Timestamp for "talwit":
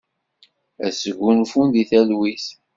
1.89-2.45